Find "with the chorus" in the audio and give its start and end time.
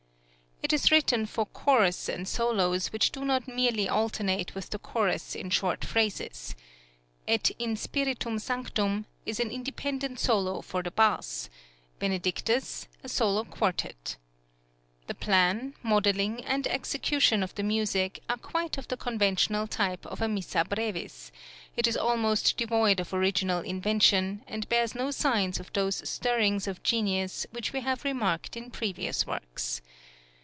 4.55-5.35